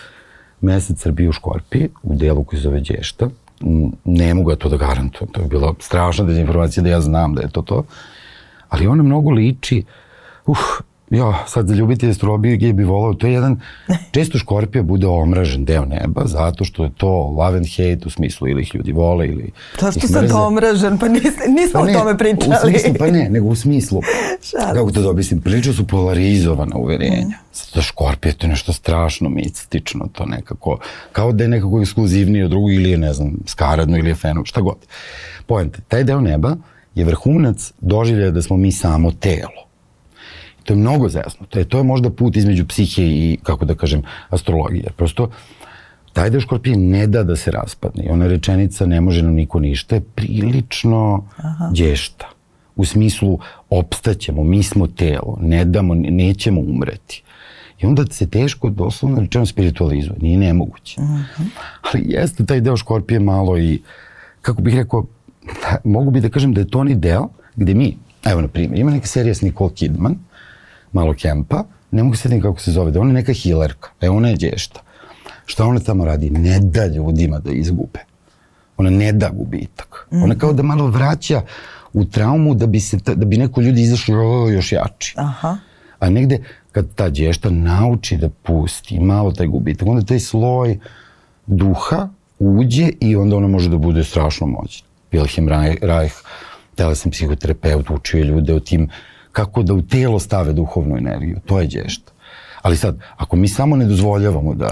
[0.61, 3.29] mesec Srbije u Škorpiji, u delu koji se zove Đešta,
[4.05, 5.31] ne mogu ja to da garantujem.
[5.31, 7.83] To je bilo strašna dezinformacija da ja znam da je to to.
[8.69, 9.83] Ali ona mnogo liči,
[10.45, 10.57] uh,
[11.09, 13.59] ja, sad za ljubitelje astrologije bi volao, to je jedan,
[14.13, 18.47] često škorpija bude omražen deo neba, zato što je to love and hate u smislu
[18.47, 20.97] ili ih ljudi vole ili Zašto sad omražen?
[20.97, 22.55] Pa nis, nismo pa ne, o tome pričali.
[22.55, 24.01] U smislu, pa ne, nego u smislu,
[24.75, 27.27] kako to dobistim, prilično su polarizovana uverenja.
[27.27, 27.45] Mm.
[27.53, 30.79] Zato škorpija to je nešto strašno mistično, to nekako,
[31.11, 34.45] kao da je nekako ekskluzivniji od drugog ili je, ne znam, skaradno ili je feno,
[34.45, 34.77] šta god.
[35.45, 36.55] Pojente, taj deo neba
[36.95, 39.65] je vrhunac doživlja da smo mi samo telo
[40.65, 41.45] To je mnogo zesno.
[41.49, 44.91] To je, to je možda put između psihe i, kako da kažem, astrologije.
[44.97, 45.29] Prosto,
[46.13, 48.03] taj deo škorpije ne da da se raspadne.
[48.05, 51.69] I ona rečenica ne može nam niko ništa je prilično Aha.
[51.73, 52.29] dješta.
[52.75, 57.23] U smislu, opstaćemo, mi smo telo, ne damo, nećemo umreti.
[57.81, 60.15] I onda se teško, doslovno rečeno, spiritualizuje.
[60.21, 61.01] Nije nemoguće.
[61.01, 61.45] Uh -huh.
[61.81, 63.81] Ali jeste taj deo škorpije malo i,
[64.41, 65.05] kako bih rekao,
[65.43, 68.79] da, mogu bi da kažem da je to ni deo gde mi, evo na primjer,
[68.79, 70.15] ima neka serija s Nicole Kidman,
[70.95, 74.29] malo kempa, ne mogu se kako se zove, da ona je neka hilerka, e ona
[74.29, 74.81] je dješta.
[75.45, 76.29] Šta ona tamo radi?
[76.29, 77.99] Ne da ljudima da izgube.
[78.77, 80.07] Ona ne da gubitak.
[80.11, 80.23] Mm -hmm.
[80.23, 81.41] Ona kao da malo vraća
[81.93, 84.13] u traumu da bi, se, da bi neko ljudi izašli
[84.53, 85.13] još jači.
[85.17, 85.57] Aha.
[85.99, 86.39] A negde
[86.71, 90.79] kad ta dješta nauči da pusti malo taj gubitak, onda taj sloj
[91.47, 94.87] duha uđe i onda ona može da bude strašno moćna.
[95.11, 96.15] Wilhelm Reich,
[96.75, 98.89] telesni psihoterapeut, učio ljude o tim
[99.35, 101.39] kako da u telo stave duhovnu energiju.
[101.45, 102.11] To je dješta.
[102.61, 104.71] Ali sad, ako mi samo ne dozvoljavamo da,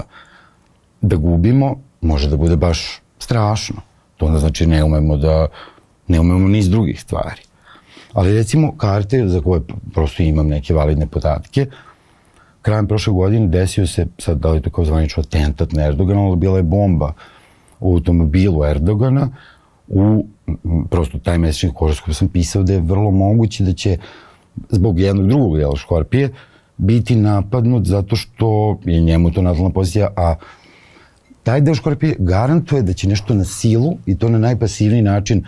[1.00, 3.82] da gubimo, može da bude baš strašno.
[4.16, 5.46] To onda znači ne umemo da,
[6.08, 7.42] ne umemo niz drugih stvari.
[8.12, 9.60] Ali recimo karte za koje
[9.94, 11.66] prosto imam neke validne podatke,
[12.62, 16.36] krajem prošle godine desio se, sad da li to kao zvanično atentat na Erdogana, ali
[16.36, 17.12] bila je bomba
[17.80, 19.28] u automobilu Erdogana,
[19.88, 20.26] u
[20.90, 23.98] prosto taj mesečni horoskop sam pisao da je vrlo moguće da će
[24.70, 26.30] zbog jednog drugog dela škorpije
[26.76, 30.34] biti napadnut zato što je njemu to natalna pozicija, a
[31.42, 35.44] taj deo škorpije garantuje da će nešto na silu i to na najpasivniji način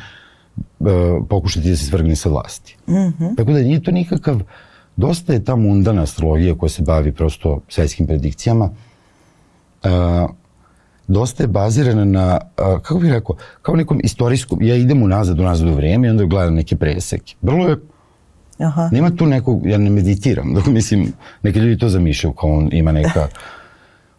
[0.78, 0.88] uh,
[1.28, 2.76] pokušati da se svrgne sa vlasti.
[2.88, 3.36] Mm -hmm.
[3.36, 4.40] Tako da nije to nikakav,
[4.96, 8.70] dosta je ta mundana astrologija koja se bavi prosto svetskim predikcijama,
[9.84, 9.90] uh,
[11.08, 15.68] dosta je bazirana na, uh, kako bih rekao, kao nekom istorijskom, ja idem unazad, unazad
[15.68, 17.34] u vreme i onda gledam neke preseke.
[17.42, 17.76] Vrlo je
[18.58, 18.88] Aha.
[18.92, 22.92] Nema tu nekog, ja ne meditiram, dok mislim, neki ljudi to zamišljaju kao on ima
[22.92, 23.28] neka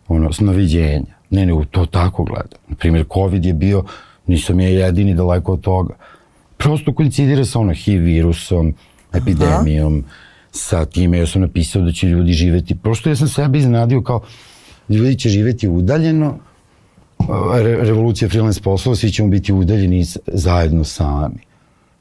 [0.08, 1.18] ono, snoviđenja.
[1.30, 2.60] Ne, nego to tako gledam.
[2.68, 3.84] Naprimjer, COVID je bio,
[4.28, 5.94] nisam je jedini daleko od toga.
[6.58, 8.74] Prosto koincidira sa ono HIV virusom,
[9.14, 10.16] epidemijom, Aha.
[10.52, 12.76] sa time ja sam napisao da će ljudi živeti.
[12.76, 14.22] Prosto ja sam sebe iznenadio kao
[14.90, 16.38] ljudi će živeti udaljeno,
[17.64, 21.47] re, revolucija freelance poslova, svi ćemo biti udaljeni zajedno sami.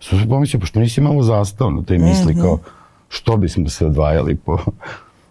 [0.00, 2.42] Sam se pomislio, pa što nisi malo zastao na toj misli, mm -hmm.
[2.42, 2.58] kao
[3.08, 4.58] što bismo se odvajali po...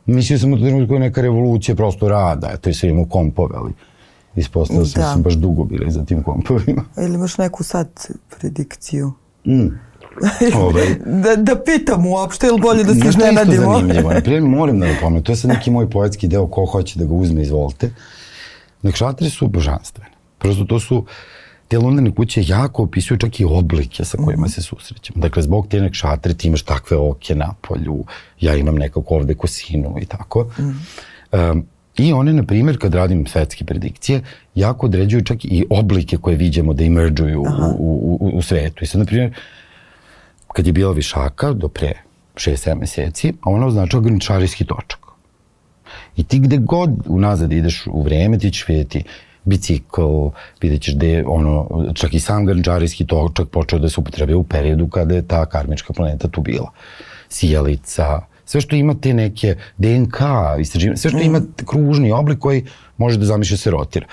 [0.06, 3.72] Mislio sam u trenutku je neka revolucija prosto rada, eto i sve imamo kompove, ali
[4.36, 5.12] ispostavio sam da.
[5.12, 6.84] sam baš dugo bili za tim kompovima.
[6.98, 7.90] Ili imaš neku sad
[8.40, 9.14] predikciju?
[9.46, 9.68] Mm.
[10.66, 10.96] Ovaj.
[11.06, 13.56] da, da pitam uopšte, ili bolje da se iznenadimo?
[13.56, 14.14] Nešto zanimljivo.
[14.14, 17.14] Naprimjer, moram da napomenem, to je sad neki moj poetski deo, ko hoće da ga
[17.14, 17.90] uzme, izvolite.
[18.82, 20.12] Nekšatri su božanstvene.
[20.38, 21.06] Prosto to su, uh,
[21.68, 25.22] te lunarne kuće jako opisuju čak i oblike sa kojima se susrećemo.
[25.22, 28.04] Dakle, zbog te nek šatre ti imaš takve oke na polju,
[28.40, 30.50] ja imam nekako ovde kosinu i tako.
[30.60, 30.64] Mm.
[31.38, 31.66] Um,
[31.98, 34.22] I one, na primjer, kad radim svetske predikcije,
[34.56, 37.46] jako određuju čak i oblike koje viđemo da imerdžuju u,
[37.80, 38.84] u, u, u svetu.
[38.84, 39.34] I sad, na primjer,
[40.54, 41.94] kad je bila višaka do pre
[42.36, 45.00] 6-7 meseci, ona označava graničarijski točak.
[46.16, 49.04] I ti gde god unazad ideš u vreme, ti ćeš vidjeti
[49.46, 50.30] bicikl,
[50.62, 54.44] vidjet ćeš da je ono, čak i sam grančarijski točak počeo da se upotrebe u
[54.44, 56.72] periodu kada je ta karmička planeta tu bila.
[57.30, 60.20] Sijalica, sve što ima te neke DNK,
[60.60, 61.54] istraživanje, sve što ima mm.
[61.66, 62.66] kružni oblik koji
[62.98, 64.08] može da zamišlja se rotira.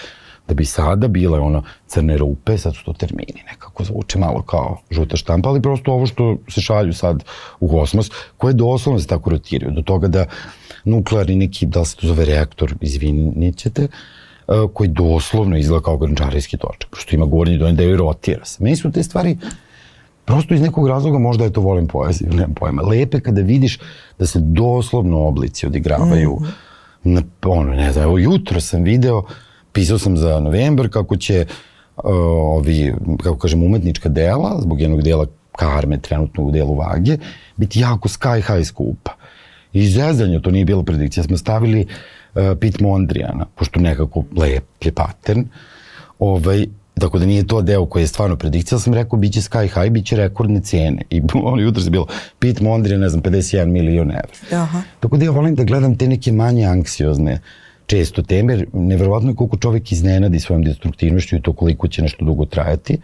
[0.48, 4.80] Da bi sada bile ono crne rupe, sad su to termini, nekako zvuče malo kao
[4.90, 7.24] žuta štampa, ali prosto ovo što se šalju sad
[7.60, 10.26] u kosmos, koje doslovno se tako rotiraju, do toga da
[10.84, 13.90] nuklearni neki, da li se to zove reaktor, izvinit ćete, uh,
[14.74, 18.64] koji doslovno izgleda kao grančarijski točak, što ima gornji donji deo i rotira se.
[18.64, 19.38] Meni su te stvari
[20.24, 22.83] prosto iz nekog razloga možda je to volim poeziju, nemam pojma.
[22.83, 23.78] Lepe kada vidiš
[24.18, 26.72] da se doslovno oblici odigravaju mm
[27.05, 29.22] na, ono, ne znam, evo jutro sam video,
[29.72, 31.46] pisao sam za novembar kako će
[31.96, 32.05] uh,
[32.57, 35.26] ovi, kako kažem, umetnička dela, zbog jednog dela
[35.57, 37.18] karme trenutno u delu vage,
[37.57, 39.12] biti jako sky high skupa.
[39.72, 41.92] I zezanje, to nije bilo predikcija, smo stavili uh,
[42.60, 45.44] Pit Mondrijana, pošto nekako lep je pattern,
[46.18, 46.66] ovaj,
[47.00, 50.16] Tako da nije to deo koji je stvarno predikcija, sam rekao biće sky high, biće
[50.16, 51.02] rekordne cene.
[51.10, 52.06] I ono jutro je bilo
[52.38, 54.62] Pit Mondrian, ne znam, 51 milion evra.
[54.62, 54.82] Aha.
[55.00, 57.40] Tako da ja volim da gledam te neke manje anksiozne
[57.86, 62.24] često teme, jer neverovatno je koliko čovek iznenadi svojom destruktivnošću i to koliko će nešto
[62.24, 62.98] dugo trajati.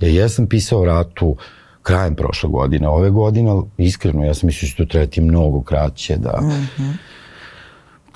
[0.00, 1.36] Ja jesam pisao ratu
[1.82, 6.16] krajem prošle godine, ove godine, iskreno ja sam mislio da će to trajati mnogo kraće,
[6.16, 6.40] da...
[6.40, 6.92] Mm -hmm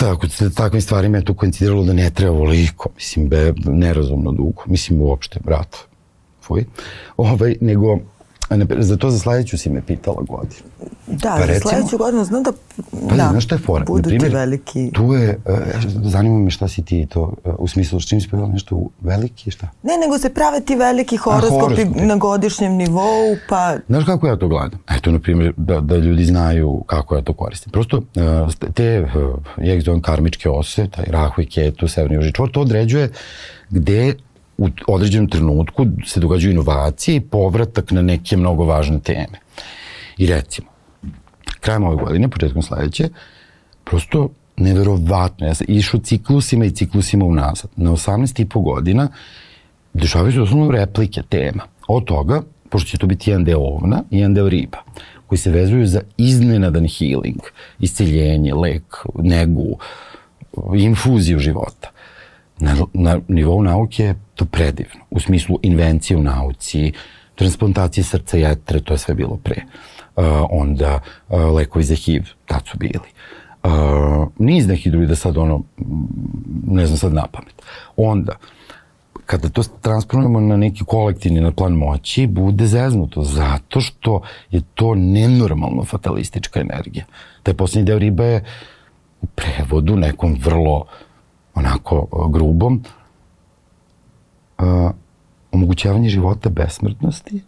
[0.03, 4.63] Tako, sa takvim stvarima je to koincidiralo da ne treba ovoliko, mislim, be, nerazumno dugo,
[4.67, 5.77] mislim, uopšte, brat,
[6.47, 6.65] fuj,
[7.17, 7.99] ovaj, nego,
[8.79, 10.63] za to za sledeću si me pitala godinu.
[11.07, 12.53] Da, pa, za sledeću godinu znam da,
[13.09, 13.85] pa, da znaš šta je fora?
[13.85, 14.91] budu Naprimer, ti veliki...
[14.93, 15.59] Tu je, uh,
[16.03, 19.51] zanima me šta si ti to, uh, u smislu s čim si pevala nešto veliki,
[19.51, 19.69] šta?
[19.83, 23.77] Ne, nego se prave ti veliki horoskopi, A, na godišnjem nivou, pa...
[23.87, 24.79] Znaš kako ja to gledam?
[24.91, 27.73] Eto, na primjer, da, da ljudi znaju kako ja to koristim.
[27.73, 29.09] Prosto, uh, te, uh,
[29.65, 33.11] ja ih zovem karmičke ose, taj rahu i ketu, severni južni čvor, to određuje
[33.71, 34.15] gde
[34.63, 39.41] u određenom trenutku se događaju inovacije i povratak na neke mnogo važne teme.
[40.19, 40.69] I recimo,
[41.61, 43.09] krajem ove godine, početkom sledeće,
[43.85, 47.71] prosto neverovatno, ja sam išao ciklusima i ciklusima unazad.
[47.77, 49.09] Na 18,5 godina
[49.93, 51.63] dešavaju se osnovno replike tema.
[51.89, 54.79] Od toga, pošto će to biti jedan deo ovna i jedan deo riba,
[55.27, 57.41] koji se vezuju za iznenadan healing,
[57.81, 59.79] isceljenje, lek, negu,
[60.75, 61.91] infuziju života.
[62.63, 65.03] Na, na nivou nauke je to predivno.
[65.11, 66.93] U smislu invencije u nauci,
[67.35, 69.65] transplantacije srca i jetre, to je sve bilo pre.
[70.17, 73.11] Uh, onda uh, lekovi za HIV, tad su bili.
[73.65, 75.63] Uh, niz nekih drugih da sad ono,
[76.67, 77.63] ne znam sad na pamet.
[77.97, 78.37] Onda,
[79.27, 84.95] kada to transponujemo na neki kolektivni na plan moći, bude zeznuto, zato što je to
[84.95, 87.05] nenormalno fatalistička energija.
[87.43, 88.45] Taj posljednji deo riba je
[89.23, 90.85] u prevodu nekom vrlo
[91.55, 92.83] onako grubom
[94.59, 94.91] uh,
[95.53, 97.43] omogućavanje života besmrtnosti,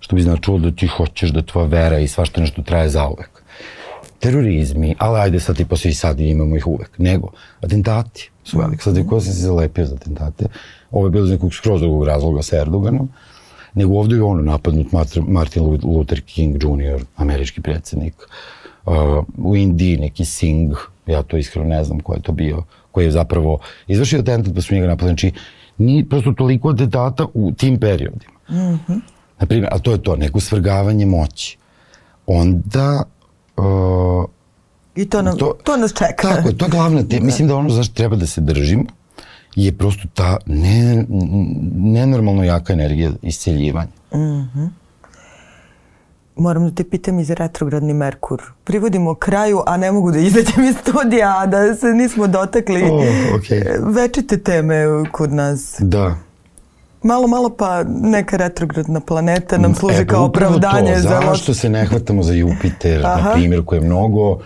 [0.00, 3.42] što bi značilo da ti hoćeš da tvoja vera i svašta nešto traje zauvek.
[4.18, 6.98] Terorizmi, ali ajde sad i posle i sad imamo ih uvek.
[6.98, 7.28] Nego,
[7.60, 8.82] atentati su velike.
[8.82, 10.46] Sad ko sam se zalepio za atentate,
[10.90, 13.08] ovo je bilo iz nekog skroz drugog razloga sa Erdoganom,
[13.74, 14.86] nego ovde je ono napadnut
[15.28, 18.14] Martin Luther King Jr., američki predsednik,
[18.86, 18.94] uh,
[19.36, 20.76] u Indiji neki Singh,
[21.06, 24.60] ja to iskreno ne znam ko je to bio, koji je zapravo izvršio atentat pa
[24.60, 25.10] su njega napadali.
[25.10, 25.32] Znači,
[25.78, 28.32] ni prosto toliko atentata u tim periodima.
[28.48, 29.00] Mm -hmm.
[29.40, 31.58] Naprimjer, a to je to, neko svrgavanje moći.
[32.26, 33.02] Onda...
[33.56, 34.24] Uh,
[34.94, 36.28] I to, nam, to, to nas čeka.
[36.28, 37.26] Tako je, to je glavna tema.
[37.26, 38.84] Mislim da ono zašto treba da se držimo
[39.56, 41.04] je prosto ta ne,
[41.76, 43.90] nenormalno jaka energija isceljivanja.
[44.14, 44.68] Mm -hmm.
[46.36, 48.42] Moram da te pitam i za retrogradni Merkur.
[48.64, 52.90] Privodimo kraju, a ne mogu da izađem iz studija, a da se nismo dotakli oh,
[53.34, 53.94] okay.
[53.94, 55.76] večite teme kod nas.
[55.78, 56.16] Da.
[57.02, 60.94] Malo, malo pa neka retrogradna planeta nam služi e, pa kao opravdanje.
[60.94, 61.00] To.
[61.00, 63.28] Za Zašto se ne hvatamo za Jupiter, Aha.
[63.28, 64.38] na primjer, koji je mnogo,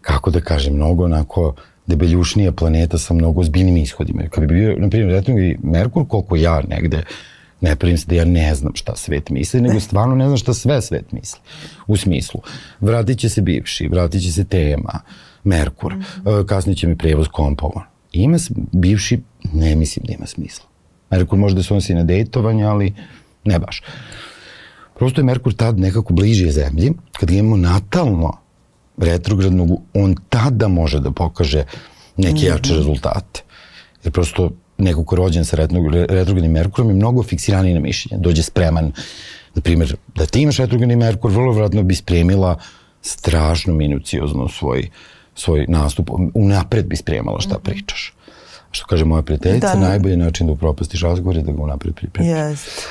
[0.00, 1.54] kako da kažem, mnogo onako
[1.86, 4.22] debeljušnija planeta sa mnogo zbiljnim ishodima.
[4.30, 7.02] Kad bi bio, na primjer, retrogradni Merkur, koliko ja negde
[7.60, 10.54] ne pravim se da ja ne znam šta svet misli, nego stvarno ne znam šta
[10.54, 11.40] sve svet misli.
[11.86, 12.40] U smislu,
[12.80, 15.00] vratit će se bivši, vratit će se tema,
[15.44, 16.46] Merkur, mm -hmm.
[16.46, 17.84] kasnije će mi prevoz kompovan.
[18.12, 18.36] Ima,
[18.72, 19.20] bivši,
[19.52, 20.64] ne mislim da ima smisla.
[21.10, 22.94] Merkur može da se odnosi na dejtovanje, ali
[23.44, 23.82] ne baš.
[24.98, 28.38] Prosto je Merkur tad nekako bliže zemlji, kad imamo natalno
[28.96, 31.64] retrogradnog, on tada može da pokaže
[32.16, 32.78] neke jače mhm.
[32.78, 33.42] rezultate.
[34.04, 38.22] Jer prosto neko ko je rođen sa retrogradnim Merkurom je mnogo fiksiraniji na mišljenje.
[38.22, 38.92] Dođe spreman,
[39.54, 42.56] na primjer, da ti imaš retrogradni Merkur, vrlo vratno bi spremila
[43.02, 44.90] strašno minuciozno svoj,
[45.34, 46.10] svoj nastup.
[46.34, 47.62] Unapred bi spremala šta mhm.
[47.62, 48.14] pričaš.
[48.70, 52.32] Što kaže moja prijateljica, da, najbolji način da upropastiš razgovor je da ga unapred pripremiš.
[52.32, 52.86] Yes.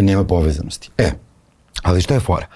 [0.00, 0.90] Nema povezanosti.
[0.98, 1.10] E,
[1.82, 2.46] ali šta je fora?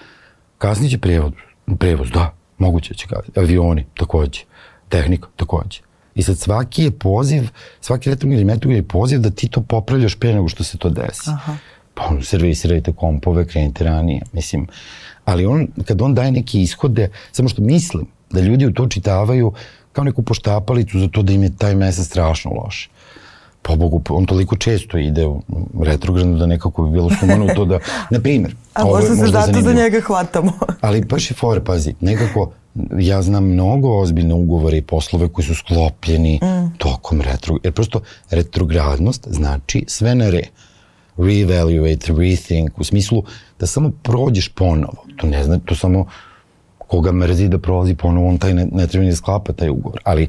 [0.57, 1.33] Kasnije će prevod,
[1.79, 3.43] prevoz, da, moguće će kasnije.
[3.43, 4.41] Avioni, takođe.
[4.89, 5.79] Tehnika, takođe.
[6.19, 7.47] I sad svaki je poziv,
[7.81, 11.29] svaki retrogradni metod je poziv da ti to popravljaš pre nego što se to desi.
[11.29, 11.55] Aha.
[11.93, 14.21] Pa ono, servisirajte kompove, krenite ranije.
[14.33, 14.67] Mislim,
[15.25, 19.53] ali on, kad on daje neke ishode, samo što mislim da ljudi u to čitavaju
[19.93, 22.89] kao neku poštapalicu za to da im je taj mesec strašno loš.
[23.61, 25.41] Po Bogu, on toliko često ide u
[25.83, 27.79] retrogradno da nekako bi bilo sumano to da,
[28.15, 28.55] na primjer.
[28.73, 30.51] A možda se zato za njega hvatamo.
[30.81, 32.51] ali baš je fore, pazi, nekako
[32.99, 36.77] ja znam mnogo ozbiljne ugovore i poslove koji su sklopljeni mm.
[36.77, 40.43] tokom retro, jer prosto retrogradnost znači sve na re.
[41.17, 43.23] Reevaluate, rethink, u smislu
[43.59, 45.05] da samo prođeš ponovo.
[45.17, 46.05] To ne zna, to samo
[46.77, 50.01] koga mrzi da prolazi ponovo, on taj ne, ne treba ni da sklapa taj ugovor.
[50.03, 50.27] Ali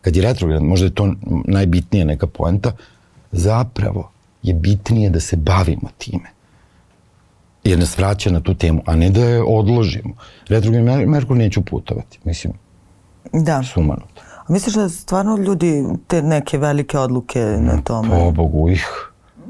[0.00, 2.72] kad je retrograd, možda je to najbitnija neka poenta,
[3.32, 4.10] zapravo
[4.42, 6.30] je bitnije da se bavimo time.
[7.64, 10.14] Jer nas vraća na tu temu, a ne da je odložimo.
[10.48, 12.52] Retrogradni Merkur neću putovati, mislim,
[13.32, 13.62] Da.
[13.62, 14.22] sumanuto.
[14.48, 18.08] A misliš da stvarno ljudi te neke velike odluke na tome?
[18.08, 18.86] Po Bogu ih.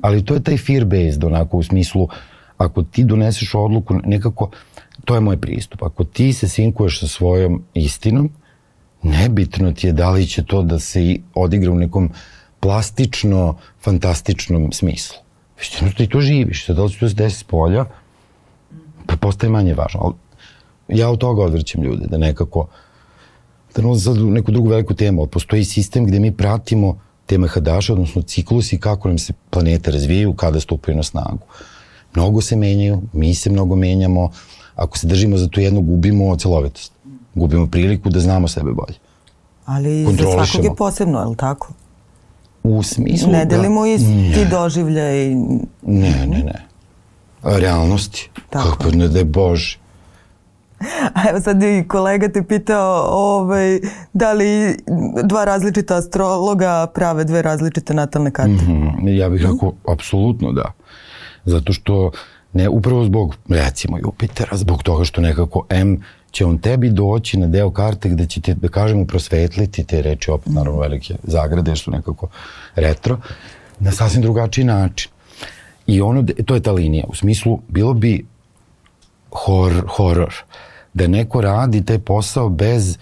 [0.01, 2.09] Ali to je taj fear based, onako u smislu,
[2.59, 4.51] ako ti doneseš odluku, nekako,
[5.05, 5.83] to je moj pristup.
[5.83, 8.31] Ako ti se sinkuješ sa svojom istinom,
[9.03, 12.11] nebitno ti je da li će to da se odigra u nekom
[12.61, 15.17] plastično, fantastičnom smislu.
[15.59, 17.85] Već ti, to živiš, sad da li će to se desi s polja,
[19.20, 20.00] postaje manje važno.
[20.03, 20.14] Ali
[20.98, 22.66] ja od toga odvrćem ljude, da nekako,
[23.76, 27.38] da ne sad u neku drugu veliku temu, ali postoji sistem gde mi pratimo te
[27.38, 31.46] mahadaše, odnosno ciklusi kako nam se planete razvijaju, kada stupaju na snagu.
[32.14, 34.30] Mnogo se menjaju, mi se mnogo menjamo,
[34.74, 36.92] ako se držimo za to jedno, gubimo celovitost.
[37.34, 38.98] Gubimo priliku da znamo sebe bolje.
[39.64, 41.72] Ali za svakog je posebno, je li tako?
[42.62, 43.57] U smislu Ne da...
[43.57, 44.44] delimo isti Ne.
[44.50, 45.28] doživljaj.
[45.82, 46.72] Ne, ne, ne.
[47.43, 48.30] Realnosti.
[48.51, 49.78] Tako Kako ne da je Bože.
[51.14, 53.80] A evo sad i kolega te pitao ovaj,
[54.12, 54.76] da li
[55.24, 58.51] dva različita astrologa prave dve različite natalne karte.
[58.53, 60.72] Mhm, Ja bih rekao, apsolutno da.
[61.45, 62.11] Zato što,
[62.53, 67.47] ne, upravo zbog, recimo, Jupitera, zbog toga što nekako M će on tebi doći na
[67.47, 71.90] deo karte gde će te, da kažemo, prosvetliti te reči, opet naravno velike zagrade, su
[71.90, 72.28] nekako
[72.74, 73.18] retro,
[73.78, 75.12] na sasvim drugačiji način.
[75.87, 77.05] I ono, to je ta linija.
[77.09, 78.26] U smislu, bilo bi
[79.30, 80.35] hor, horor
[80.95, 82.99] da neko radi taj posao bez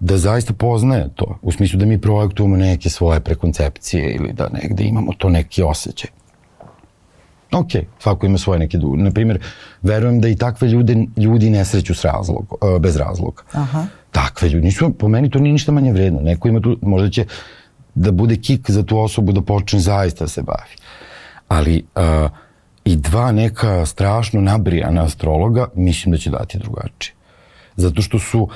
[0.00, 1.38] da zaista poznaje to.
[1.42, 6.10] U smislu da mi projektujemo neke svoje prekoncepcije ili da negde imamo to neki osjećaj.
[7.52, 7.68] Ok,
[7.98, 9.02] svako ima svoje neke duge.
[9.02, 9.38] Naprimjer,
[9.82, 13.42] verujem da i takve ljude, ljudi ne sreću s razlog, e, bez razloga.
[13.52, 13.86] Aha.
[14.10, 16.20] Takve ljudi, nisu, po meni to nije ništa manje vredno.
[16.20, 17.26] Neko ima tu, možda će
[17.94, 20.74] da bude kik za tu osobu da počne zaista da se bavi.
[21.52, 22.30] Ali uh,
[22.84, 27.14] i dva neka strašno nabrijana astrologa mislim da će dati drugačije.
[27.76, 28.48] Zato što su uh,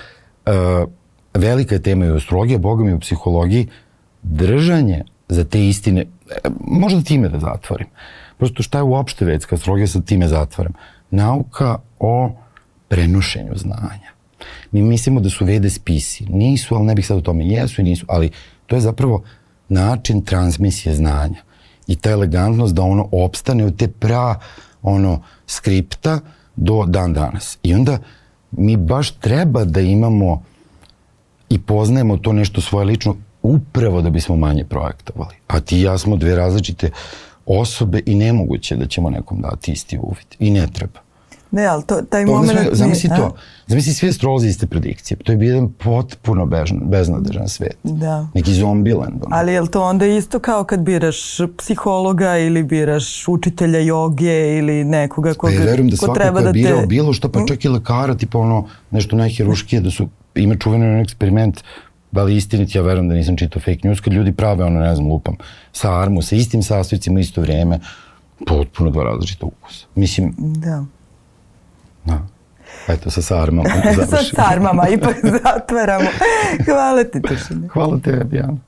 [1.35, 3.69] velika tema i u astrologiji, boga mi u psihologiji,
[4.23, 7.87] držanje za te istine, e, možda time da zatvorim.
[8.39, 10.73] Prosto šta je uopšte vedska astrologija, sad time zatvaram.
[11.11, 12.31] Nauka o
[12.89, 14.11] prenošenju znanja.
[14.73, 16.27] Mi mislimo da su vede spisi.
[16.29, 17.47] Nisu, ali ne bih sad o tome.
[17.47, 18.31] Jesu i nisu, ali
[18.67, 19.23] to je zapravo
[19.69, 21.43] način transmisije znanja.
[21.87, 24.35] I ta elegantnost da ono opstane od te pra
[24.83, 26.21] ono skripta
[26.57, 27.59] do dan danas.
[27.63, 27.99] I onda
[28.51, 30.43] mi baš treba da imamo
[31.49, 35.35] i poznajemo to nešto svoje lično upravo da bismo manje projektovali.
[35.47, 36.91] A ti i ja smo dve različite
[37.47, 40.27] osobe i nemoguće da ćemo nekom dati isti uvid.
[40.39, 41.06] I ne treba.
[41.57, 42.51] Ne, ali to, taj To moment...
[42.51, 43.35] sve, zamisli nije- to.
[43.67, 45.19] Zamisli sve astrolozi iste predikcije.
[45.19, 47.77] To je bio jedan potpuno bežan, beznadežan svet.
[47.83, 48.29] Da.
[48.35, 49.23] Neki zombiland.
[49.25, 49.37] Ono.
[49.37, 54.85] Ali je li to onda isto kao kad biraš psihologa ili biraš učitelja joge ili
[54.85, 56.87] nekoga Pa koga, ja verujem da ko treba da birao te...
[56.87, 61.63] bilo što, pa čak i lekara, tipa ono, nešto najhiruškije, da su, ima čuveni eksperiment,
[62.13, 64.95] da li istinit, ja verujem da nisam čitao fake news, kad ljudi prave ono, ne
[64.95, 65.37] znam, lupam,
[65.73, 67.81] sarmu sa istim sastojcima isto vrijeme,
[68.47, 69.87] potpuno dva različita ukusa.
[69.95, 70.85] Mislim, Da.
[72.07, 72.21] Da.
[72.89, 73.67] Eto, sa sarmom.
[74.11, 76.11] Sa sarmama ipak zatvaramo.
[76.67, 77.69] Hvala ti, Tušine.
[77.69, 78.59] Hvala tebi, Ana.